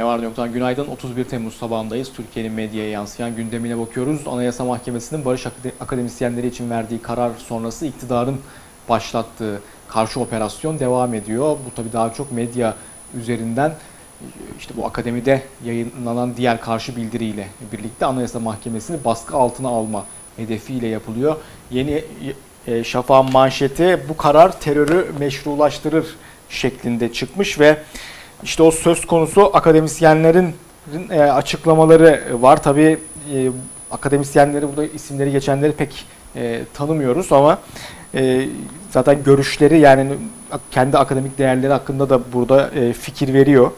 [0.00, 0.86] Ne var ne yoktan günaydın.
[0.86, 2.12] 31 Temmuz sabahındayız.
[2.12, 4.28] Türkiye'nin medyaya yansıyan gündemine bakıyoruz.
[4.28, 8.40] Anayasa Mahkemesi'nin barış akade- akademisyenleri için verdiği karar sonrası iktidarın
[8.88, 11.56] başlattığı karşı operasyon devam ediyor.
[11.66, 12.74] Bu tabii daha çok medya
[13.20, 13.74] üzerinden
[14.58, 21.36] işte bu akademide yayınlanan diğer karşı bildiriyle birlikte Anayasa Mahkemesi'ni baskı altına alma hedefiyle yapılıyor.
[21.70, 22.04] Yeni
[22.66, 26.06] e, Şafak'ın manşeti bu karar terörü meşrulaştırır
[26.48, 27.78] şeklinde çıkmış ve
[28.42, 30.54] işte o söz konusu akademisyenlerin
[31.10, 32.62] e, açıklamaları var.
[32.62, 32.98] Tabii
[33.34, 33.50] e,
[33.90, 37.58] akademisyenleri burada isimleri geçenleri pek e, tanımıyoruz ama
[38.90, 40.12] zaten görüşleri yani
[40.70, 43.70] kendi akademik değerleri hakkında da burada fikir veriyor.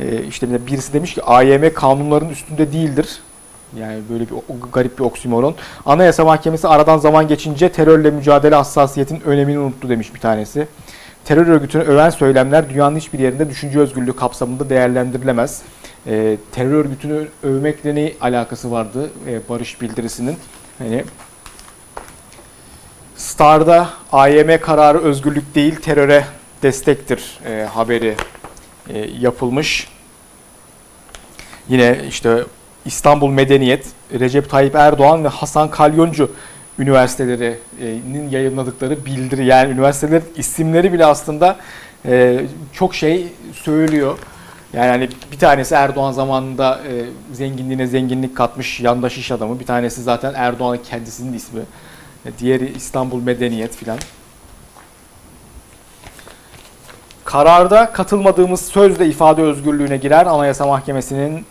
[0.00, 3.20] E, işte birisi demiş ki AYM kanunların üstünde değildir.
[3.80, 4.36] Yani böyle bir
[4.72, 5.54] garip bir oksimoron.
[5.86, 10.68] Anayasa Mahkemesi aradan zaman geçince terörle mücadele hassasiyetin önemini unuttu demiş bir tanesi.
[11.24, 15.62] Terör örgütünü öven söylemler dünyanın hiçbir yerinde düşünce özgürlüğü kapsamında değerlendirilemez.
[16.06, 20.36] E, terör örgütünü övmekle ne alakası vardı e, barış bildirisinin?
[20.78, 21.04] Hani
[23.16, 26.24] Star'da AYM kararı özgürlük değil teröre
[26.62, 28.16] destektir e, haberi
[28.88, 29.88] e, yapılmış.
[31.68, 32.44] Yine işte
[32.84, 33.86] İstanbul Medeniyet,
[34.20, 36.30] Recep Tayyip Erdoğan ve Hasan Kalyoncu
[36.78, 41.56] üniversitelerinin yayınladıkları bildiri yani üniversitelerin isimleri bile aslında
[42.06, 42.40] e,
[42.72, 44.18] çok şey söylüyor.
[44.72, 49.60] Yani hani bir tanesi Erdoğan zamanında e, zenginliğine zenginlik katmış yandaş iş adamı.
[49.60, 51.60] Bir tanesi zaten Erdoğan'ın kendisinin ismi.
[52.26, 53.98] E, Diğeri İstanbul Medeniyet filan.
[57.24, 60.26] Kararda katılmadığımız sözle ifade özgürlüğüne girer.
[60.26, 61.46] Anayasa Mahkemesi'nin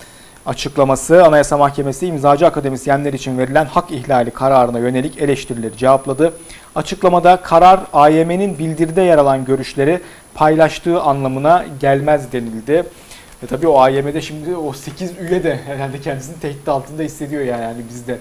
[0.45, 1.25] açıklaması.
[1.25, 6.33] Anayasa Mahkemesi imzacı akademisyenler için verilen hak ihlali kararına yönelik eleştirileri cevapladı.
[6.75, 10.01] Açıklamada karar AYM'nin bildiride yer alan görüşleri
[10.33, 12.83] paylaştığı anlamına gelmez denildi.
[13.43, 17.61] E tabii o AYM'de şimdi o 8 üye de herhalde kendisini tehdit altında hissediyor yani,
[17.61, 18.19] yani biz de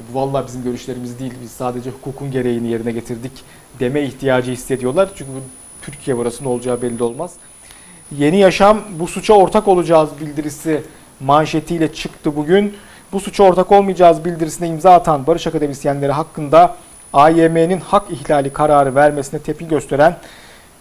[0.00, 3.32] bu vallahi bizim görüşlerimiz değil biz sadece hukukun gereğini yerine getirdik
[3.80, 5.08] deme ihtiyacı hissediyorlar.
[5.16, 5.40] Çünkü bu
[5.82, 7.32] Türkiye burası ne olacağı belli olmaz.
[8.18, 10.82] Yeni Yaşam bu suça ortak olacağız bildirisi
[11.24, 12.76] manşetiyle çıktı bugün.
[13.12, 16.76] Bu suça ortak olmayacağız bildirisine imza atan barış akademisyenleri hakkında
[17.12, 20.16] AYM'nin hak ihlali kararı vermesine tepki gösteren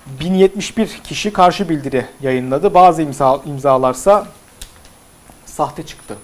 [0.05, 2.73] 1071 kişi karşı bildiri yayınladı.
[2.73, 4.27] Bazı imza, imzalarsa
[5.45, 6.17] sahte çıktı.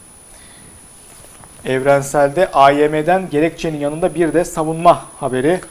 [1.66, 5.62] Evrenselde AYM'den gerekçenin yanında bir de savunma haberi.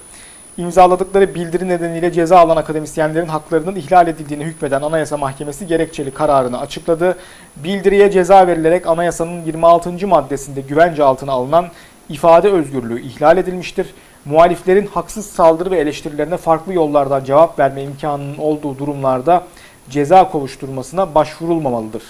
[0.58, 7.16] İmzaladıkları bildiri nedeniyle ceza alan akademisyenlerin haklarının ihlal edildiğini hükmeden Anayasa Mahkemesi gerekçeli kararını açıkladı.
[7.56, 10.06] Bildiriye ceza verilerek anayasanın 26.
[10.06, 11.66] maddesinde güvence altına alınan
[12.08, 13.94] ifade özgürlüğü ihlal edilmiştir.
[14.24, 19.44] Muhaliflerin haksız saldırı ve eleştirilerine farklı yollardan cevap verme imkanının olduğu durumlarda
[19.90, 22.02] ceza kovuşturmasına başvurulmamalıdır.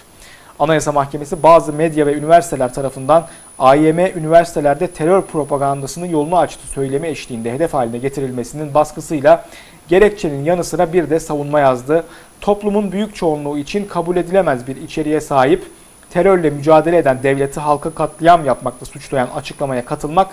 [0.59, 3.27] Anayasa Mahkemesi bazı medya ve üniversiteler tarafından
[3.59, 9.45] AYM üniversitelerde terör propagandasının yolunu açtı söylemi eşliğinde hedef haline getirilmesinin baskısıyla
[9.89, 12.05] gerekçenin yanı sıra bir de savunma yazdı.
[12.41, 15.65] Toplumun büyük çoğunluğu için kabul edilemez bir içeriğe sahip
[16.11, 20.31] terörle mücadele eden devleti halka katliam yapmakla suçlayan açıklamaya katılmak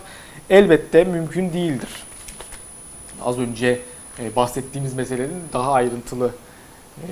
[0.49, 1.89] elbette mümkün değildir.
[3.25, 3.79] Az önce
[4.19, 6.31] e, bahsettiğimiz meselenin daha ayrıntılı
[6.97, 7.07] e,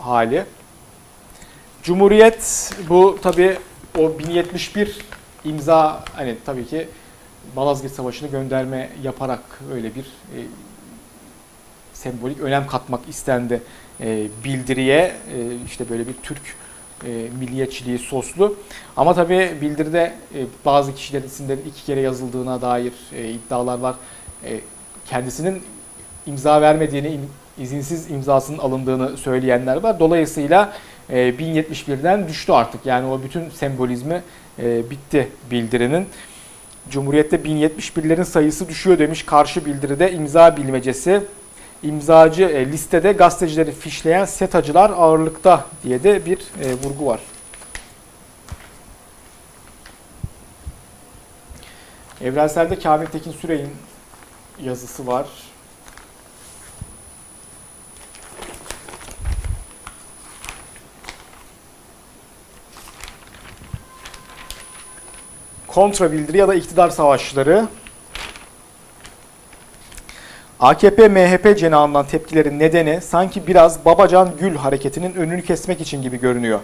[0.00, 0.44] hali.
[1.88, 3.58] Cumhuriyet bu tabi
[3.98, 4.98] o 1071
[5.44, 6.88] imza hani tabii ki
[7.56, 9.40] Malazgirt Savaşı'nı gönderme yaparak
[9.72, 10.38] öyle bir e,
[11.92, 13.62] sembolik önem katmak istendi
[14.00, 14.98] e, bildiriye
[15.34, 16.40] e, işte böyle bir Türk
[17.04, 17.08] e,
[17.40, 18.56] milliyetçiliği soslu
[18.96, 23.94] ama tabii bildiride e, bazı kişilerin isimlerin iki kere yazıldığına dair e, iddialar var.
[24.44, 24.60] E,
[25.06, 25.62] kendisinin
[26.26, 27.20] imza vermediğini,
[27.58, 30.00] izinsiz imzasının alındığını söyleyenler var.
[30.00, 30.72] Dolayısıyla
[31.10, 32.86] e, 1071'den düştü artık.
[32.86, 34.22] Yani o bütün sembolizmi
[34.58, 36.06] e, bitti bildirinin.
[36.90, 41.22] Cumhuriyette 1071'lerin sayısı düşüyor demiş karşı bildiride imza bilmecesi.
[41.82, 47.20] İmzacı e, listede gazetecileri fişleyen setacılar ağırlıkta diye de bir e, vurgu var.
[52.20, 53.70] Evrensel'de Kamil Tekin Sürey'in
[54.62, 55.26] yazısı var.
[65.78, 67.66] Kontra bildiri ya da iktidar savaşları.
[70.60, 76.60] AKP MHP cenahından tepkilerin nedeni sanki biraz Babacan Gül hareketinin önünü kesmek için gibi görünüyor.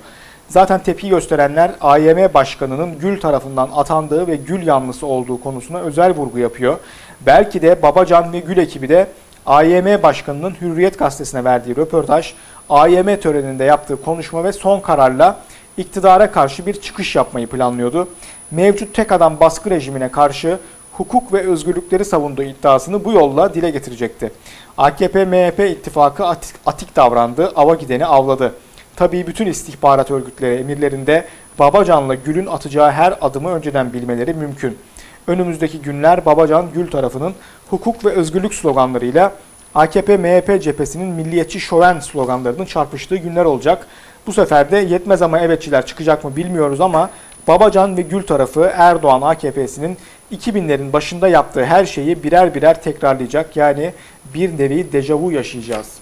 [0.49, 6.38] Zaten tepki gösterenler AYM Başkanı'nın Gül tarafından atandığı ve Gül yanlısı olduğu konusuna özel vurgu
[6.38, 6.78] yapıyor.
[7.26, 9.06] Belki de Babacan ve Gül ekibi de
[9.46, 12.34] AYM Başkanı'nın Hürriyet Gazetesi'ne verdiği röportaj
[12.70, 15.40] AYM töreninde yaptığı konuşma ve son kararla
[15.76, 18.08] iktidara karşı bir çıkış yapmayı planlıyordu.
[18.50, 20.58] Mevcut tek adam baskı rejimine karşı
[20.93, 24.32] hukuk ve özgürlükleri savunduğu iddiasını bu yolla dile getirecekti.
[24.79, 28.55] AKP-MHP ittifakı atik, atik davrandı, ava gideni avladı.
[28.96, 31.25] Tabii bütün istihbarat örgütleri emirlerinde
[31.58, 34.79] Babacan'la Gül'ün atacağı her adımı önceden bilmeleri mümkün.
[35.26, 37.35] Önümüzdeki günler Babacan Gül tarafının
[37.70, 39.32] hukuk ve özgürlük sloganlarıyla
[39.75, 43.87] AKP-MHP cephesinin milliyetçi şoven sloganlarının çarpıştığı günler olacak.
[44.26, 47.11] Bu sefer de yetmez ama evetçiler çıkacak mı bilmiyoruz ama
[47.49, 49.99] Babacan ve Gül tarafı Erdoğan AKP'sinin
[50.32, 53.56] 2000'lerin başında yaptığı her şeyi birer birer tekrarlayacak.
[53.56, 53.93] Yani
[54.35, 55.99] bir nevi dejavu yaşayacağız.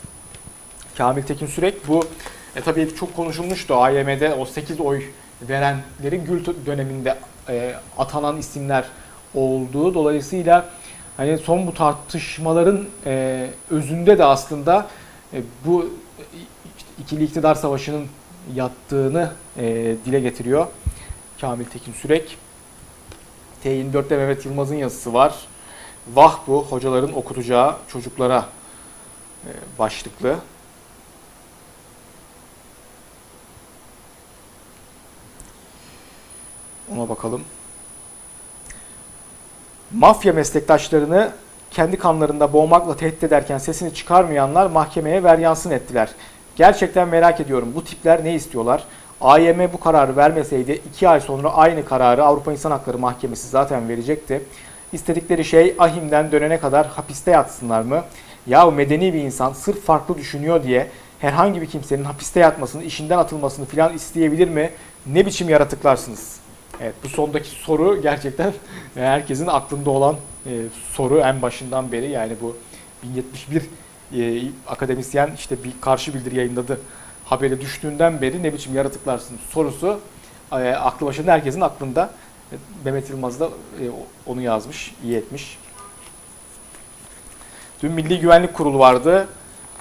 [0.99, 2.05] Kamil Tekin Sürek bu
[2.57, 5.03] e, tabii çok konuşulmuştu AYM'de o 8 oy
[5.49, 7.17] verenlerin Gül döneminde
[7.49, 8.85] e, atanan isimler
[9.35, 10.69] olduğu dolayısıyla
[11.17, 14.87] hani son bu tartışmaların e, özünde de aslında
[15.33, 15.91] e, bu
[16.79, 18.07] işte ikili iktidar savaşının
[18.55, 19.65] yattığını e,
[20.07, 20.67] dile getiriyor
[21.43, 22.39] Kamil Tekin Sürek.
[23.65, 25.35] T24'te Mehmet Yılmaz'ın yazısı var.
[26.15, 28.47] Vah bu hocaların okutacağı çocuklara
[29.47, 30.37] e, başlıklı.
[36.97, 37.45] Ona bakalım.
[39.93, 41.33] Mafya meslektaşlarını
[41.71, 46.09] kendi kanlarında boğmakla tehdit ederken sesini çıkarmayanlar mahkemeye veryansın ettiler.
[46.57, 48.85] Gerçekten merak ediyorum bu tipler ne istiyorlar?
[49.23, 54.43] AYM bu kararı vermeseydi 2 ay sonra aynı kararı Avrupa İnsan Hakları Mahkemesi zaten verecekti.
[54.93, 58.05] İstedikleri şey ahimden dönene kadar hapiste yatsınlar mı?
[58.47, 60.89] Ya medeni bir insan sırf farklı düşünüyor diye
[61.19, 64.71] herhangi bir kimsenin hapiste yatmasını, işinden atılmasını filan isteyebilir mi?
[65.07, 66.37] Ne biçim yaratıklarsınız?
[66.81, 68.53] Evet bu sondaki soru gerçekten
[68.95, 70.17] herkesin aklında olan
[70.47, 70.51] e,
[70.93, 72.57] soru en başından beri yani bu
[73.03, 73.63] 1071
[74.15, 76.81] e, akademisyen işte bir karşı bildiri yayınladı
[77.25, 80.01] haberi düştüğünden beri ne biçim yaratıklarsınız sorusu
[80.53, 82.11] e, aklı başında herkesin aklında.
[82.53, 83.85] E, Mehmet Yılmaz da e,
[84.27, 85.59] onu yazmış, iyi etmiş.
[87.83, 89.29] Dün Milli Güvenlik Kurulu vardı.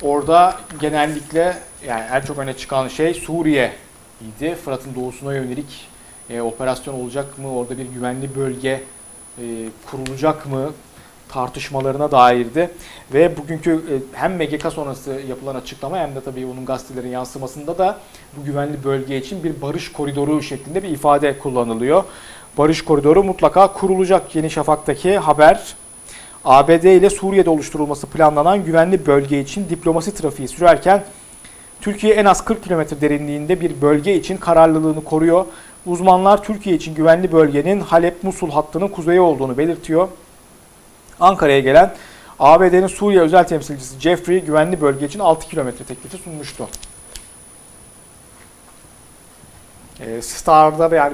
[0.01, 1.57] Orada genellikle
[1.87, 3.73] yani en çok öne çıkan şey Suriye
[4.21, 4.55] idi.
[4.55, 5.87] Fırat'ın doğusuna yönelik
[6.29, 7.55] e, operasyon olacak mı?
[7.55, 8.83] Orada bir güvenli bölge
[9.37, 9.43] e,
[9.91, 10.71] kurulacak mı?
[11.31, 12.69] Tartışmalarına dairdi.
[13.13, 17.99] Ve bugünkü e, hem MGK sonrası yapılan açıklama hem de tabii onun gazetelerin yansımasında da
[18.37, 22.03] bu güvenli bölge için bir barış koridoru şeklinde bir ifade kullanılıyor.
[22.57, 25.75] Barış koridoru mutlaka kurulacak Yeni Şafak'taki haber.
[26.45, 31.03] ABD ile Suriye'de oluşturulması planlanan güvenli bölge için diplomasi trafiği sürerken
[31.81, 35.45] Türkiye en az 40 kilometre derinliğinde bir bölge için kararlılığını koruyor.
[35.85, 40.07] Uzmanlar Türkiye için güvenli bölgenin Halep-Musul hattının kuzeyi olduğunu belirtiyor.
[41.21, 41.95] Ankara'ya gelen
[42.39, 46.67] ABD'nin Suriye özel temsilcisi Jeffrey güvenli bölge için 6 kilometre teklifi sunmuştu.
[49.99, 51.13] E, Star'da yani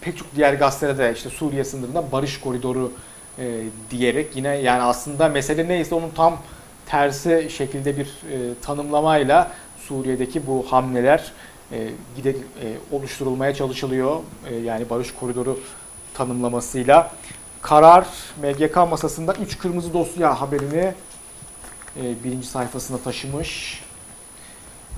[0.00, 2.92] pek çok diğer gazetelerde de işte Suriye sınırında barış koridoru
[3.38, 6.38] e, diyerek yine yani aslında mesele neyse onun tam
[6.86, 11.32] tersi şekilde bir e, tanımlamayla Suriye'deki bu hamleler
[11.72, 12.36] e, gide, e,
[12.92, 14.16] oluşturulmaya çalışılıyor.
[14.50, 15.60] E, yani barış koridoru
[16.14, 17.12] tanımlamasıyla
[17.68, 18.06] karar
[18.42, 20.94] MGK masasında 3 kırmızı dosya haberini
[21.96, 23.80] e, birinci sayfasına taşımış.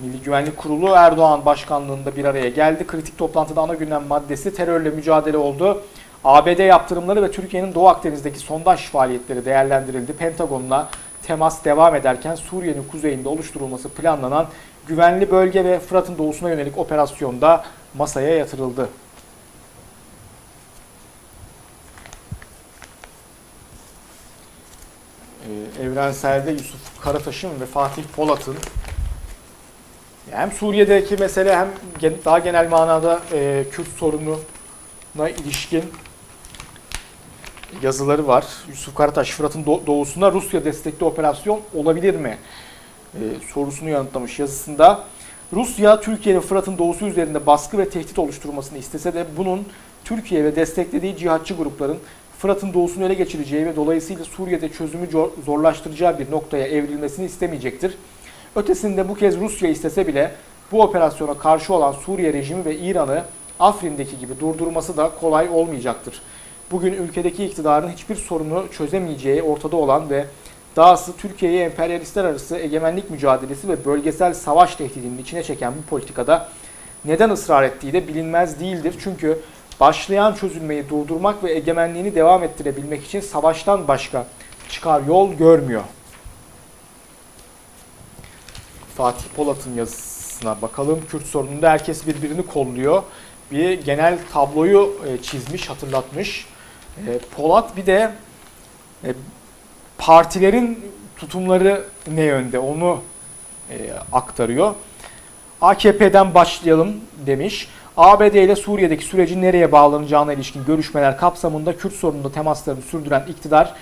[0.02, 2.86] Milli Güvenlik Kurulu Erdoğan başkanlığında bir araya geldi.
[2.86, 5.82] Kritik toplantıda ana gündem maddesi terörle mücadele oldu.
[6.24, 10.12] ABD yaptırımları ve Türkiye'nin Doğu Akdeniz'deki sondaj faaliyetleri değerlendirildi.
[10.12, 10.88] Pentagon'la
[11.22, 14.46] temas devam ederken Suriye'nin kuzeyinde oluşturulması planlanan
[14.86, 17.64] güvenli bölge ve Fırat'ın doğusuna yönelik operasyonda
[17.94, 18.88] masaya yatırıldı.
[25.48, 28.56] Ee, evrenselde Yusuf Karataş'ın ve Fatih Polat'ın
[30.30, 31.68] hem Suriye'deki mesele hem
[32.24, 35.84] daha genel manada e, Kürt sorununa ilişkin
[37.82, 38.46] yazıları var.
[38.68, 42.38] Yusuf Karataş, Fırat'ın doğusuna Rusya destekli operasyon olabilir mi?
[43.14, 43.20] E,
[43.54, 45.04] sorusunu yanıtlamış yazısında.
[45.52, 49.66] Rusya, Türkiye'nin Fırat'ın doğusu üzerinde baskı ve tehdit oluşturmasını istese de bunun
[50.04, 51.98] Türkiye ve desteklediği cihatçı grupların
[52.38, 55.06] Fırat'ın doğusunu ele geçireceği ve dolayısıyla Suriye'de çözümü
[55.46, 57.98] zorlaştıracağı bir noktaya evrilmesini istemeyecektir.
[58.56, 60.32] Ötesinde bu kez Rusya istese bile
[60.72, 63.24] bu operasyona karşı olan Suriye rejimi ve İran'ı
[63.60, 66.22] Afrin'deki gibi durdurması da kolay olmayacaktır.
[66.70, 70.24] Bugün ülkedeki iktidarın hiçbir sorunu çözemeyeceği ortada olan ve
[70.76, 76.48] dahası Türkiye'yi emperyalistler arası egemenlik mücadelesi ve bölgesel savaş tehdidinin içine çeken bu politikada
[77.04, 78.94] neden ısrar ettiği de bilinmez değildir.
[79.00, 79.38] Çünkü
[79.80, 84.26] başlayan çözülmeyi durdurmak ve egemenliğini devam ettirebilmek için savaştan başka
[84.68, 85.82] çıkar yol görmüyor.
[88.96, 91.00] Fatih Polat'ın yazısına bakalım.
[91.10, 93.02] Kürt sorununda herkes birbirini kolluyor.
[93.52, 96.46] Bir genel tabloyu e, çizmiş, hatırlatmış.
[97.06, 98.12] E, Polat bir de
[99.04, 99.14] e,
[99.98, 103.00] partilerin tutumları ne yönde onu
[104.12, 104.74] aktarıyor.
[105.60, 107.68] AKP'den başlayalım demiş.
[107.98, 113.74] ABD ile Suriye'deki sürecin nereye bağlanacağına ilişkin görüşmeler kapsamında Kürt sorununda temaslarını sürdüren iktidar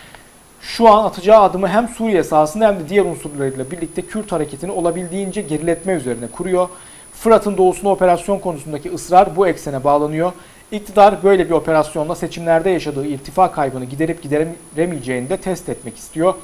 [0.60, 5.42] şu an atacağı adımı hem Suriye sahasında hem de diğer unsurlarıyla birlikte Kürt hareketini olabildiğince
[5.42, 6.68] geriletme üzerine kuruyor.
[7.12, 10.32] Fırat'ın doğusuna operasyon konusundaki ısrar bu eksene bağlanıyor.
[10.72, 16.34] İktidar böyle bir operasyonla seçimlerde yaşadığı irtifa kaybını giderip gideremeyeceğini de test etmek istiyor.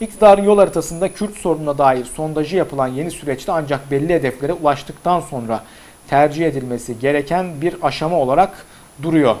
[0.00, 5.64] İktidarın yol haritasında Kürt sorununa dair sondajı yapılan yeni süreçte ancak belli hedeflere ulaştıktan sonra
[6.10, 8.66] tercih edilmesi gereken bir aşama olarak
[9.02, 9.36] duruyor.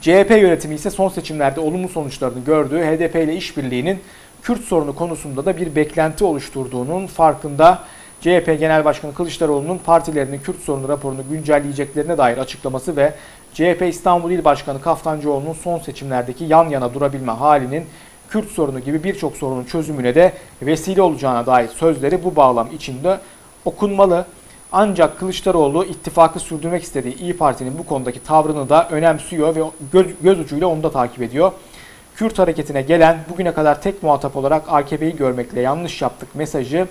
[0.00, 4.00] CHP yönetimi ise son seçimlerde olumlu sonuçlarını gördüğü HDP ile işbirliğinin
[4.42, 7.78] Kürt sorunu konusunda da bir beklenti oluşturduğunun farkında.
[8.20, 13.14] CHP Genel Başkanı Kılıçdaroğlu'nun partilerinin Kürt sorunu raporunu güncelleyeceklerine dair açıklaması ve
[13.54, 17.84] CHP İstanbul İl Başkanı Kaftancıoğlu'nun son seçimlerdeki yan yana durabilme halinin
[18.30, 23.18] Kürt sorunu gibi birçok sorunun çözümüne de vesile olacağına dair sözleri bu bağlam içinde
[23.64, 24.26] okunmalı.
[24.72, 29.60] Ancak Kılıçdaroğlu ittifakı sürdürmek istediği İyi Parti'nin bu konudaki tavrını da önemsiyor ve
[29.92, 31.52] göz, göz ucuyla onu da takip ediyor.
[32.16, 36.88] Kürt hareketine gelen bugüne kadar tek muhatap olarak AKP'yi görmekle yanlış yaptık mesajı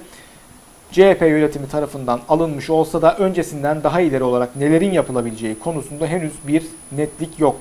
[0.92, 6.64] CHP yönetimi tarafından alınmış olsa da öncesinden daha ileri olarak nelerin yapılabileceği konusunda henüz bir
[6.92, 7.56] netlik yok.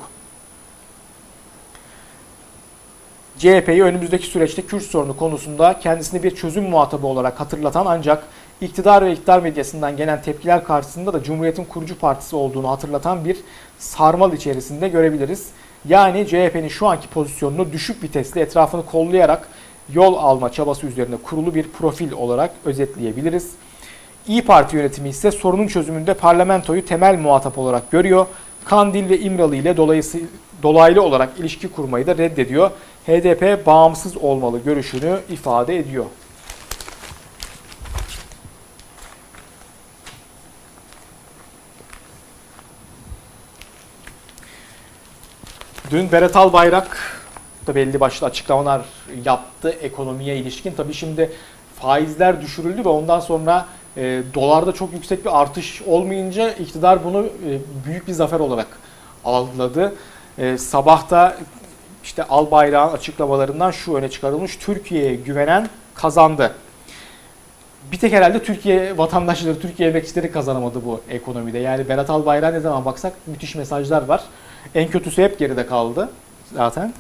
[3.39, 8.25] CHP'yi önümüzdeki süreçte Kürt sorunu konusunda kendisini bir çözüm muhatabı olarak hatırlatan ancak
[8.61, 13.37] iktidar ve iktidar medyasından gelen tepkiler karşısında da Cumhuriyet'in kurucu partisi olduğunu hatırlatan bir
[13.79, 15.47] sarmal içerisinde görebiliriz.
[15.89, 19.49] Yani CHP'nin şu anki pozisyonunu düşük vitesli etrafını kollayarak
[19.93, 23.51] yol alma çabası üzerine kurulu bir profil olarak özetleyebiliriz.
[24.29, 28.27] İyi Parti yönetimi ise sorunun çözümünde parlamentoyu temel muhatap olarak görüyor.
[28.65, 29.77] Kandil ve İmralı ile
[30.63, 32.71] dolaylı olarak ilişki kurmayı da reddediyor.
[33.07, 36.05] HDP bağımsız olmalı görüşünü ifade ediyor.
[45.97, 46.99] Dün Berat Albayrak
[47.67, 48.83] da belli başlı açıklamalar
[49.25, 50.73] yaptı ekonomiye ilişkin.
[50.77, 51.33] Tabii şimdi
[51.81, 57.59] faizler düşürüldü ve ondan sonra e, dolarda çok yüksek bir artış olmayınca iktidar bunu e,
[57.87, 58.67] büyük bir zafer olarak
[59.25, 59.95] algıladı.
[60.39, 61.37] E, sabahta
[62.05, 64.57] işte Albayrak'ın açıklamalarından şu öne çıkarılmış.
[64.57, 66.55] Türkiye'ye güvenen kazandı.
[67.93, 71.59] Bir tek herhalde Türkiye vatandaşları, Türkiye emekçileri kazanamadı bu ekonomide.
[71.59, 74.23] Yani Berat Albayrak ne zaman baksak müthiş mesajlar var.
[74.75, 76.09] En kötüsü hep geride kaldı
[76.55, 76.93] zaten.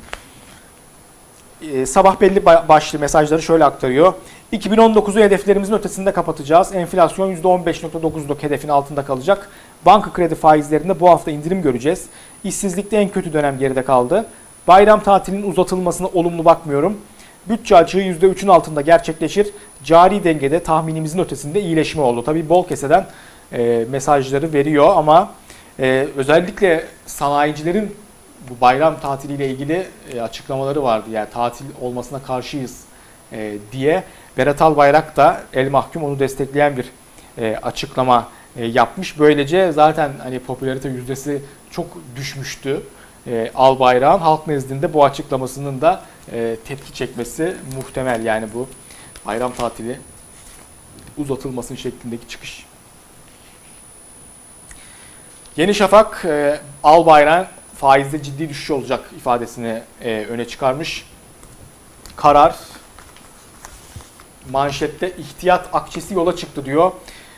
[1.62, 4.12] Ee, sabah belli başlı mesajları şöyle aktarıyor.
[4.52, 6.74] 2019'u hedeflerimizin ötesinde kapatacağız.
[6.74, 9.48] Enflasyon %15.9'luk hedefin altında kalacak.
[9.86, 12.06] Banka kredi faizlerinde bu hafta indirim göreceğiz.
[12.44, 14.26] İşsizlikte en kötü dönem geride kaldı.
[14.68, 16.96] Bayram tatilinin uzatılmasına olumlu bakmıyorum.
[17.48, 19.46] Bütçe açığı %3'ün altında gerçekleşir.
[19.84, 22.24] Cari dengede tahminimizin ötesinde iyileşme oldu.
[22.24, 23.06] Tabii bol keseden
[23.52, 25.30] e, mesajları veriyor ama
[25.80, 27.96] e, özellikle sanayicilerin
[28.50, 31.10] bu bayram tatiliyle ilgili e, açıklamaları vardı.
[31.10, 32.84] Yani tatil olmasına karşıyız
[33.32, 34.04] e, diye.
[34.38, 36.86] Berat Albayrak da el mahkum onu destekleyen bir
[37.38, 39.18] e, açıklama e, yapmış.
[39.18, 42.82] Böylece zaten hani popülarite yüzdesi çok düşmüştü.
[43.26, 46.02] E, Albayrak'ın halk nezdinde bu açıklamasının da
[46.32, 48.24] e, tepki çekmesi muhtemel.
[48.24, 48.68] Yani bu
[49.26, 49.98] bayram tatili
[51.18, 52.66] uzatılmasının şeklindeki çıkış.
[55.56, 61.06] Yeni Şafak e, Albayrak faizde ciddi düşüş olacak ifadesini e, öne çıkarmış.
[62.16, 62.56] Karar
[64.50, 66.92] manşette ihtiyat akçesi yola çıktı diyor.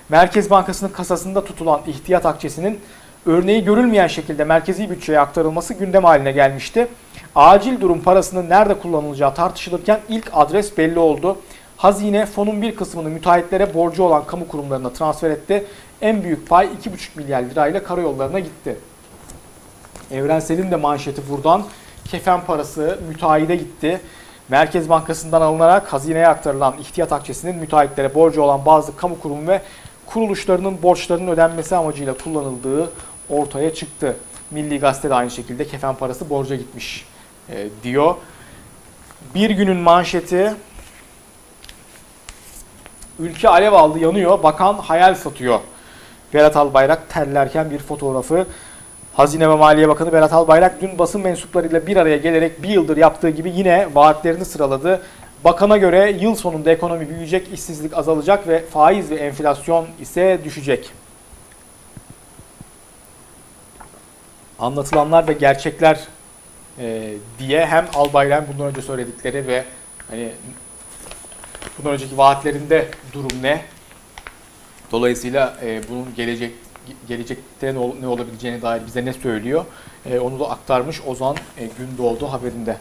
[0.08, 2.80] Merkez Bankası'nın kasasında tutulan ihtiyat akçesinin
[3.26, 6.88] örneği görülmeyen şekilde merkezi bütçeye aktarılması gündem haline gelmişti.
[7.34, 11.38] Acil durum parasının nerede kullanılacağı tartışılırken ilk adres belli oldu.
[11.78, 15.66] Hazine fonun bir kısmını müteahhitlere borcu olan kamu kurumlarına transfer etti.
[16.00, 18.76] En büyük pay 2,5 milyar lirayla karayollarına gitti.
[20.10, 21.64] Evrensel'in de manşeti buradan.
[22.04, 24.00] Kefen parası müteahhide gitti.
[24.48, 29.62] Merkez Bankası'ndan alınarak hazineye aktarılan ihtiyat akçesinin müteahhitlere borcu olan bazı kamu kurumu ve
[30.06, 32.90] kuruluşlarının borçlarının ödenmesi amacıyla kullanıldığı
[33.28, 34.16] ortaya çıktı.
[34.50, 37.06] Milli Gazete de aynı şekilde kefen parası borca gitmiş
[37.50, 38.14] e, diyor.
[39.34, 40.54] Bir günün manşeti
[43.18, 45.60] ülke alev aldı yanıyor bakan hayal satıyor.
[46.34, 48.46] Berat Albayrak terlerken bir fotoğrafı
[49.14, 53.30] Hazine ve Maliye Bakanı Berat Albayrak dün basın mensuplarıyla bir araya gelerek bir yıldır yaptığı
[53.30, 55.02] gibi yine vaatlerini sıraladı.
[55.44, 60.90] Bakana göre yıl sonunda ekonomi büyüyecek, işsizlik azalacak ve faiz ve enflasyon ise düşecek.
[64.58, 66.00] Anlatılanlar ve gerçekler
[66.78, 69.64] e, diye hem Albayrak'ın bundan önce söyledikleri ve
[70.10, 70.32] hani
[71.78, 73.64] bundan önceki vaatlerinde durum ne?
[74.92, 76.54] Dolayısıyla e, bunun gelecek
[77.08, 79.64] gelecekte ne, ol, ne olabileceğine dair bize ne söylüyor?
[80.06, 82.76] E, onu da aktarmış Ozan e, Gündoğdu haberinde.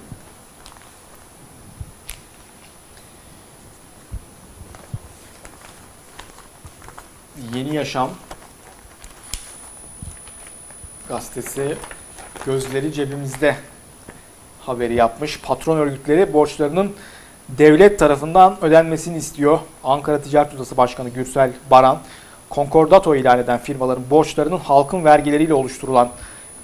[7.53, 8.09] Yeni Yaşam
[11.09, 11.77] gazetesi
[12.45, 13.55] gözleri cebimizde
[14.61, 15.41] haberi yapmış.
[15.41, 16.95] Patron örgütleri borçlarının
[17.49, 19.59] devlet tarafından ödenmesini istiyor.
[19.83, 21.99] Ankara Ticaret Odası Başkanı Gürsel Baran,
[22.49, 26.09] konkordato ilan eden firmaların borçlarının halkın vergileriyle oluşturulan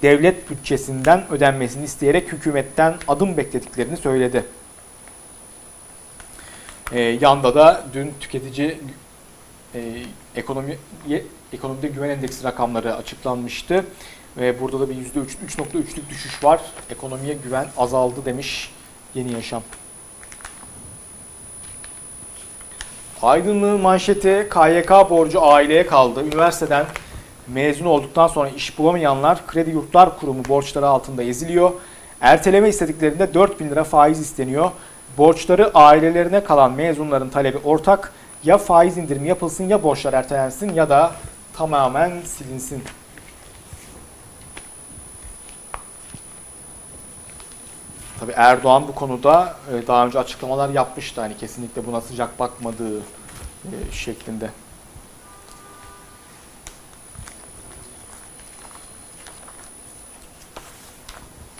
[0.02, 4.44] devlet bütçesinden ödenmesini isteyerek hükümetten adım beklediklerini söyledi.
[6.92, 8.80] Ee, yanda da dün tüketici
[9.74, 9.80] e,
[10.36, 10.78] ekonomi
[11.52, 13.84] ekonomide güven endeksi rakamları açıklanmıştı.
[14.36, 16.60] Ve burada da bir %3.3'lük düşüş var.
[16.90, 18.72] Ekonomiye güven azaldı demiş
[19.14, 19.62] Yeni Yaşam.
[23.24, 26.24] Aydınlığın manşeti KYK borcu aileye kaldı.
[26.26, 26.86] Üniversiteden
[27.48, 31.72] mezun olduktan sonra iş bulamayanlar Kredi Yurtlar Kurumu borçları altında eziliyor.
[32.20, 34.70] Erteleme istediklerinde 4 bin lira faiz isteniyor.
[35.18, 38.12] Borçları ailelerine kalan mezunların talebi ortak.
[38.44, 41.12] Ya faiz indirimi yapılsın ya borçlar ertelensin ya da
[41.56, 42.84] tamamen silinsin.
[48.24, 51.20] Tabi Erdoğan bu konuda e, daha önce açıklamalar yapmıştı.
[51.20, 54.50] Hani kesinlikle buna sıcak bakmadığı e, şeklinde.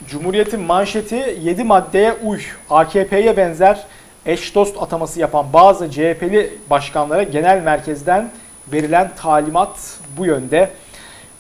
[0.07, 2.41] Cumhuriyet'in manşeti 7 maddeye uy.
[2.71, 3.87] AKP'ye benzer
[4.27, 8.31] eş dost ataması yapan bazı CHP'li başkanlara genel merkezden
[8.73, 10.71] verilen talimat bu yönde.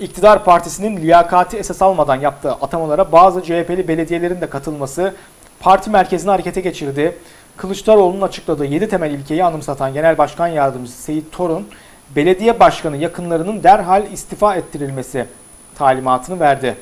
[0.04, 5.14] İktidar Partisi'nin liyakati esas almadan yaptığı atamalara bazı CHP'li belediyelerin de katılması
[5.60, 7.18] parti merkezini harekete geçirdi.
[7.56, 11.68] Kılıçdaroğlu'nun açıkladığı 7 temel ilkeyi anımsatan Genel Başkan Yardımcısı Seyit Torun,
[12.16, 15.26] belediye başkanı yakınlarının derhal istifa ettirilmesi
[15.78, 16.76] talimatını verdi.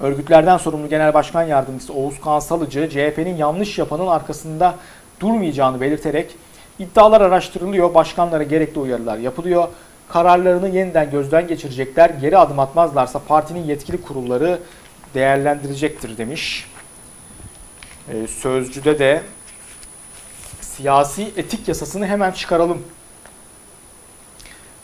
[0.00, 4.74] Örgütlerden sorumlu Genel Başkan Yardımcısı Oğuz Kansalıcı, CHP'nin yanlış yapanın arkasında
[5.20, 6.30] durmayacağını belirterek
[6.78, 9.68] iddialar araştırılıyor, başkanlara gerekli uyarılar yapılıyor
[10.08, 12.10] kararlarını yeniden gözden geçirecekler.
[12.10, 14.58] Geri adım atmazlarsa partinin yetkili kurulları
[15.14, 16.68] değerlendirecektir demiş.
[18.08, 19.22] Ee, sözcüde de
[20.60, 22.82] siyasi etik yasasını hemen çıkaralım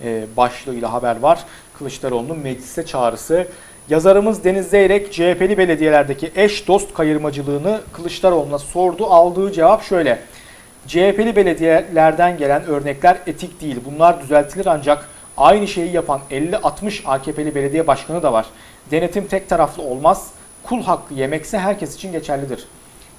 [0.04, 1.44] ee, başlığıyla haber var.
[1.78, 3.48] Kılıçdaroğlu'nun meclise çağrısı.
[3.88, 9.06] Yazarımız Deniz Zeyrek CHP'li belediyelerdeki eş dost kayırmacılığını Kılıçdaroğlu'na sordu.
[9.06, 10.18] Aldığı cevap şöyle.
[10.88, 13.80] CHP'li belediyelerden gelen örnekler etik değil.
[13.84, 18.46] Bunlar düzeltilir ancak aynı şeyi yapan 50-60 AKP'li belediye başkanı da var.
[18.90, 20.30] Denetim tek taraflı olmaz.
[20.62, 22.68] Kul hakkı yemekse herkes için geçerlidir.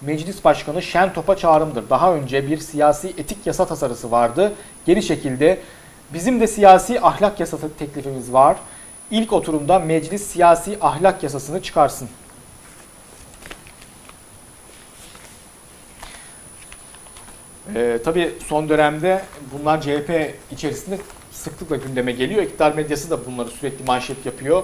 [0.01, 1.89] Meclis Başkanı Şen Top'a çağrımdır.
[1.89, 4.53] Daha önce bir siyasi etik yasa tasarısı vardı.
[4.85, 5.59] Geri çekildi.
[6.13, 8.57] Bizim de siyasi ahlak yasası teklifimiz var.
[9.11, 12.09] İlk oturumda meclis siyasi ahlak yasasını çıkarsın.
[17.75, 19.21] Ee, tabii son dönemde
[19.53, 20.97] bunlar CHP içerisinde
[21.31, 22.43] sıklıkla gündeme geliyor.
[22.43, 24.63] İktidar medyası da bunları sürekli manşet yapıyor.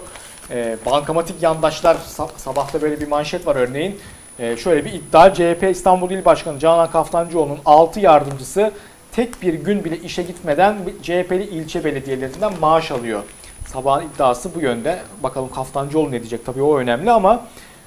[0.51, 1.97] Ee, bankamatik yandaşlar
[2.37, 3.99] sabahta böyle bir manşet var örneğin.
[4.39, 8.71] Ee, şöyle bir iddia CHP İstanbul İl Başkanı Canan Kaftancıoğlu'nun 6 yardımcısı
[9.11, 13.23] tek bir gün bile işe gitmeden CHP'li ilçe belediyelerinden maaş alıyor.
[13.67, 14.99] Sabahın iddiası bu yönde.
[15.23, 17.45] Bakalım Kaftancıoğlu ne diyecek tabii o önemli ama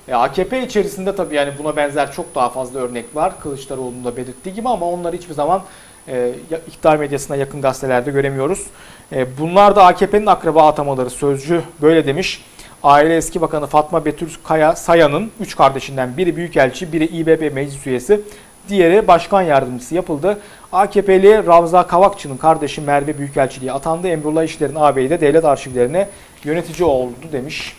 [0.09, 3.40] e, AKP içerisinde tabii yani buna benzer çok daha fazla örnek var.
[3.40, 5.62] Kılıçdaroğlu'nun da belirttiği gibi ama onları hiçbir zaman
[6.09, 6.33] e,
[6.68, 8.66] iktidar medyasına yakın gazetelerde göremiyoruz.
[9.12, 12.44] E, bunlar da AKP'nin akraba atamaları sözcü böyle demiş.
[12.83, 18.21] Aile Eski Bakanı Fatma Betül Kaya Saya'nın 3 kardeşinden biri büyükelçi, biri İBB meclis üyesi,
[18.68, 20.38] diğeri başkan yardımcısı yapıldı.
[20.73, 24.09] AKP'li Ravza Kavakçı'nın kardeşi Merve Büyükelçiliği atandı.
[24.09, 26.09] Emrullah İşler'in ağabeyi de devlet arşivlerine
[26.44, 27.77] yönetici oldu demiş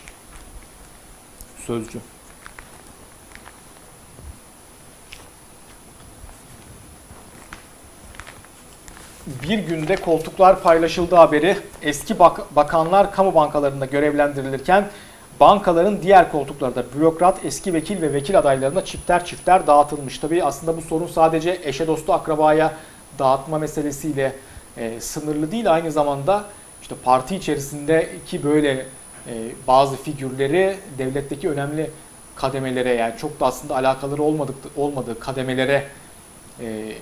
[1.70, 1.98] sözcü.
[9.42, 11.56] Bir günde koltuklar paylaşıldı haberi.
[11.82, 14.88] Eski bak bakanlar kamu bankalarında görevlendirilirken
[15.40, 20.18] bankaların diğer koltuklarda bürokrat, eski vekil ve vekil adaylarına çifter çifter dağıtılmış.
[20.18, 22.72] Tabii aslında bu sorun sadece eşe dostu akrabaya
[23.18, 24.32] dağıtma meselesiyle
[24.76, 25.72] e, sınırlı değil.
[25.74, 26.44] Aynı zamanda
[26.82, 28.86] işte parti içerisindeki böyle
[29.26, 29.34] e,
[29.68, 31.90] bazı figürleri devletteki önemli
[32.36, 35.84] kademelere yani çok da aslında alakaları olmadık, olmadığı kademelere
[36.60, 36.92] e,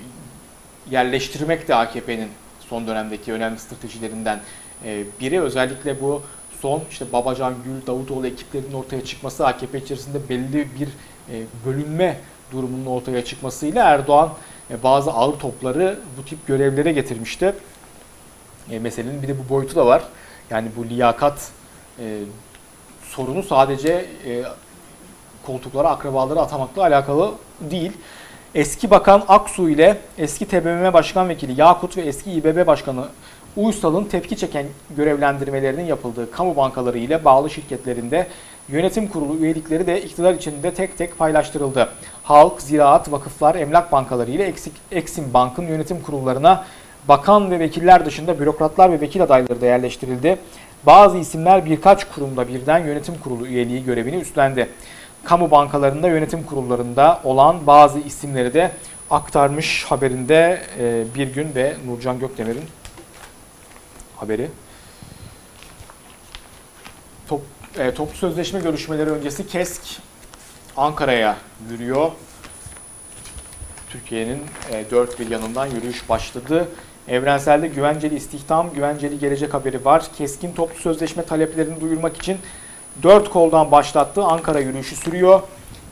[0.90, 2.28] yerleştirmek de AKP'nin
[2.68, 4.40] son dönemdeki önemli stratejilerinden
[4.84, 5.40] e, biri.
[5.40, 6.22] Özellikle bu
[6.60, 10.88] son işte Babacan, Gül, Davutoğlu ekiplerinin ortaya çıkması AKP içerisinde belli bir
[11.32, 12.20] e, bölünme
[12.52, 14.32] durumunun ortaya çıkmasıyla Erdoğan
[14.70, 17.54] e, bazı ağır topları bu tip görevlere getirmişti.
[18.80, 20.02] Meselenin bir de bu boyutu da var.
[20.50, 21.50] Yani bu liyakat
[23.02, 24.06] sorunu sadece
[25.46, 27.92] koltuklara akrabaları atamakla alakalı değil.
[28.54, 33.04] Eski Bakan Aksu ile eski TBMM Başkan Vekili Yakut ve eski İBB Başkanı
[33.56, 38.26] Uysal'ın tepki çeken görevlendirmelerinin yapıldığı kamu bankaları ile bağlı şirketlerinde
[38.68, 41.88] yönetim kurulu üyelikleri de iktidar içinde tek tek paylaştırıldı.
[42.22, 46.64] Halk, ziraat, vakıflar, emlak bankaları ile eksik, Eksim Bank'ın yönetim kurullarına
[47.08, 50.38] bakan ve vekiller dışında bürokratlar ve vekil adayları da yerleştirildi.
[50.86, 54.68] Bazı isimler birkaç kurumda birden yönetim kurulu üyeliği görevini üstlendi.
[55.28, 58.72] Kamu bankalarında yönetim kurullarında olan bazı isimleri de
[59.10, 62.64] aktarmış haberinde e, bir gün ve Nurcan Gökdemir'in
[64.16, 64.50] haberi.
[67.28, 67.42] Top,
[67.78, 69.82] e, toplu sözleşme görüşmeleri öncesi KESK
[70.76, 71.36] Ankara'ya
[71.70, 72.10] yürüyor.
[73.90, 74.40] Türkiye'nin
[74.72, 76.68] e, dört bir yanından yürüyüş başladı.
[77.08, 80.04] Evrenselde güvenceli istihdam, güvenceli gelecek haberi var.
[80.18, 82.38] Keskin toplu sözleşme taleplerini duyurmak için
[83.02, 85.40] dört koldan başlattığı Ankara yürüyüşü sürüyor.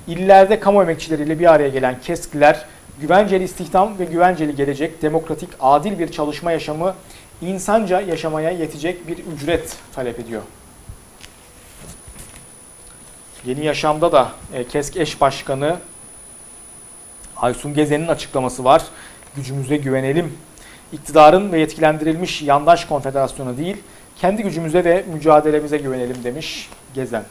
[0.07, 2.67] İllerde kamu emekçileriyle bir araya gelen KESK'liler
[3.01, 6.95] güvenceli istihdam ve güvenceli gelecek, demokratik, adil bir çalışma yaşamı,
[7.43, 10.43] insanca yaşamaya yetecek bir ücret talep ediyor.
[13.45, 15.77] Yeni Yaşam'da da e, KESK eş başkanı
[17.37, 18.83] Aysun Gezen'in açıklaması var.
[19.37, 20.39] Gücümüze güvenelim.
[20.93, 23.77] İktidarın ve yetkilendirilmiş yandaş konfederasyona değil,
[24.21, 27.25] kendi gücümüze ve mücadelemize güvenelim demiş Gezen.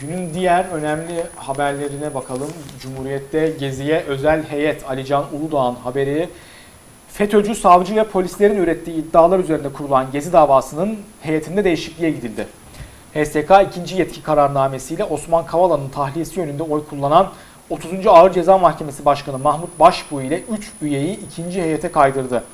[0.00, 2.50] Günün diğer önemli haberlerine bakalım.
[2.80, 6.28] Cumhuriyet'te Gezi'ye özel heyet Alican Uludağ'ın haberi
[7.08, 12.46] FETÖ'cü savcı ve polislerin ürettiği iddialar üzerinde kurulan Gezi davasının heyetinde değişikliğe gidildi.
[13.14, 17.30] HSK ikinci yetki kararnamesiyle Osman Kavala'nın tahliyesi yönünde oy kullanan
[17.70, 18.06] 30.
[18.06, 22.44] Ağır Ceza Mahkemesi Başkanı Mahmut Başbuğ ile 3 üyeyi ikinci heyete kaydırdı.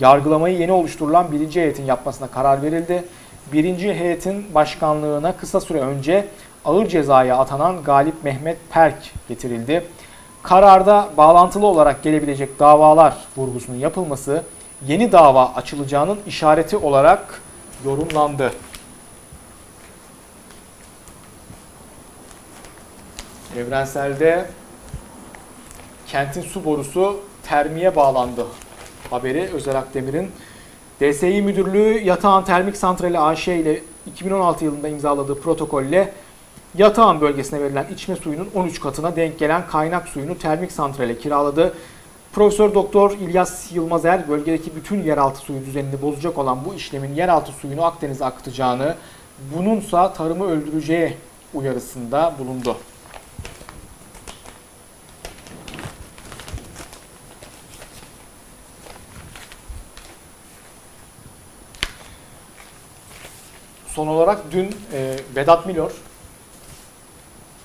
[0.00, 3.04] Yargılamayı yeni oluşturulan birinci heyetin yapmasına karar verildi.
[3.52, 6.28] Birinci heyetin başkanlığına kısa süre önce
[6.64, 9.84] ağır cezaya atanan Galip Mehmet Perk getirildi.
[10.42, 14.42] Kararda bağlantılı olarak gelebilecek davalar vurgusunun yapılması
[14.86, 17.42] yeni dava açılacağının işareti olarak
[17.84, 18.52] yorumlandı.
[23.56, 24.46] Evrenselde
[26.06, 28.46] kentin su borusu termiye bağlandı
[29.10, 30.30] haberi Özel Akdemir'in.
[31.00, 36.12] DSİ Müdürlüğü Yatağan Termik Santrali AŞ ile 2016 yılında imzaladığı protokolle
[36.78, 41.74] Yatağan bölgesine verilen içme suyunun 13 katına denk gelen kaynak suyunu termik santrale kiraladı.
[42.32, 47.84] Profesör Doktor İlyas Yılmazer bölgedeki bütün yeraltı suyu düzenini bozacak olan bu işlemin yeraltı suyunu
[47.84, 48.94] Akdeniz'e akıtacağını,
[49.56, 51.16] bununsa tarımı öldüreceği
[51.54, 52.76] uyarısında bulundu.
[63.96, 65.90] Son olarak dün e, Vedat Milor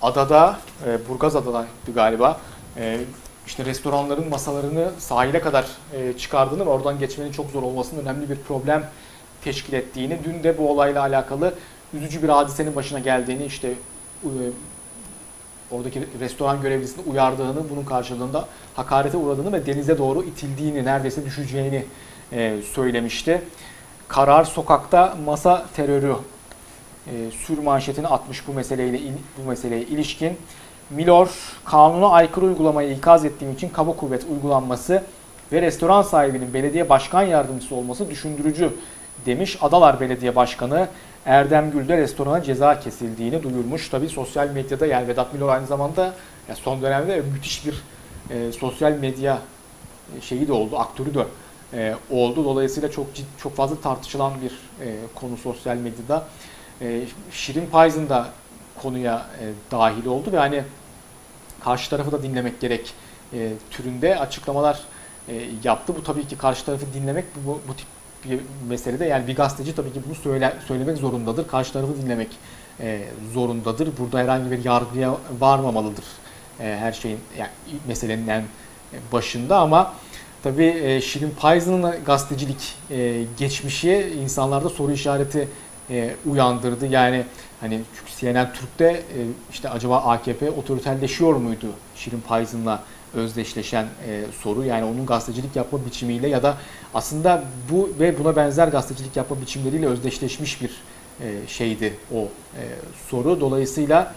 [0.02, 2.40] adada, e, Burgaz Adada'ydı galiba,
[2.78, 3.00] e,
[3.48, 8.36] işte restoranların masalarını sahile kadar e, çıkardığını ve oradan geçmenin çok zor olmasının önemli bir
[8.36, 8.86] problem
[9.44, 11.54] teşkil ettiğini, dün de bu olayla alakalı
[11.94, 13.74] üzücü bir hadisenin başına geldiğini, işte
[14.24, 14.30] e,
[15.72, 21.86] oradaki restoran görevlisini uyardığını, bunun karşılığında hakarete uğradığını ve denize doğru itildiğini, neredeyse düşeceğini
[22.32, 23.42] e, söylemişti.
[24.12, 26.16] Karar sokakta masa terörü
[27.08, 29.00] e, sür manşetini atmış bu meseleyle
[29.38, 30.38] bu meseleye ilişkin.
[30.90, 31.30] Milor,
[31.66, 35.04] kanuna aykırı uygulamayı ikaz ettiğim için kaba kuvvet uygulanması
[35.52, 38.74] ve restoran sahibinin belediye başkan yardımcısı olması düşündürücü
[39.26, 39.58] demiş.
[39.62, 40.88] Adalar Belediye Başkanı
[41.26, 43.90] Erdem Gül restorana ceza kesildiğini duyurmuş.
[43.90, 46.14] Tabi sosyal medyada yani Vedat Milor aynı zamanda
[46.54, 47.84] son dönemde müthiş bir
[48.30, 49.38] e, sosyal medya
[50.18, 51.20] e, şeyi de oldu, aktörü de
[51.74, 52.46] e, oldu.
[52.46, 54.52] Dolayısıyla çok ciddi, çok fazla tartışılan bir
[54.86, 56.28] e, konu sosyal medyada.
[56.82, 58.28] E, Şirin Payz'ın da
[58.82, 60.64] konuya e, dahil oldu ve hani
[61.64, 62.94] karşı tarafı da dinlemek gerek
[63.34, 64.80] e, türünde açıklamalar
[65.28, 65.94] e, yaptı.
[65.98, 67.88] Bu tabii ki karşı tarafı dinlemek bu, bu tip
[68.26, 71.48] bir meselede yani bir gazeteci tabii ki bunu söyle, söylemek zorundadır.
[71.48, 72.30] Karşı tarafı dinlemek
[72.80, 73.02] e,
[73.34, 73.90] zorundadır.
[73.98, 76.06] Burada herhangi bir yargıya varmamalıdır
[76.60, 77.50] e, her şeyin yani
[77.88, 78.44] meselenin en
[79.12, 79.94] başında ama
[80.44, 85.48] tabii e, Şirin Payz'ın gazetecilik e, geçmişi insanlarda soru işareti
[85.90, 86.86] e, uyandırdı.
[86.86, 87.26] Yani
[87.62, 87.82] hani
[88.20, 89.20] CNN Türk'te e,
[89.52, 94.64] işte acaba AKP otoriterleşiyor muydu Şirin Payız'ınla özdeşleşen e, soru.
[94.64, 96.58] Yani onun gazetecilik yapma biçimiyle ya da
[96.94, 100.72] aslında bu ve buna benzer gazetecilik yapma biçimleriyle özdeşleşmiş bir
[101.22, 102.64] e, şeydi o e,
[103.10, 103.42] soru.
[103.42, 104.14] Dolayısıyla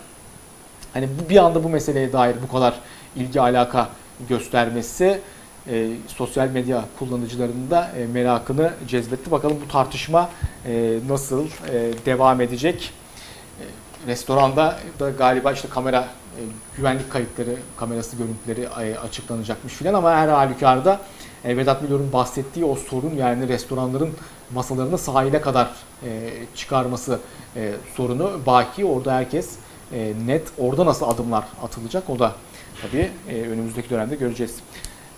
[0.93, 2.75] hani bir anda bu meseleye dair bu kadar
[3.17, 3.89] ilgi alaka
[4.29, 5.21] göstermesi
[5.69, 9.31] e, sosyal medya kullanıcılarının da e, merakını cezbetti.
[9.31, 10.31] Bakalım bu tartışma
[10.67, 12.93] e, nasıl e, devam edecek?
[13.61, 13.65] E,
[14.07, 16.41] restoranda da galiba işte kamera e,
[16.77, 21.01] güvenlik kayıtları, kamerası görüntüleri e, açıklanacakmış filan ama her halükarda
[21.45, 24.11] e, Vedat Milor'un bahsettiği o sorun yani restoranların
[24.55, 25.71] masalarını sahile kadar
[26.07, 27.21] e, çıkarması
[27.57, 28.85] e, sorunu baki.
[28.85, 29.57] Orada herkes
[29.93, 32.33] e, net orada nasıl adımlar atılacak o da
[32.83, 34.57] tabii e, önümüzdeki dönemde göreceğiz.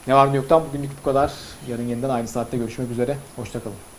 [0.07, 1.33] Ne var ne yoktan bugünlük bu kadar.
[1.69, 3.17] Yarın yeniden aynı saatte görüşmek üzere.
[3.37, 3.96] Hoşçakalın.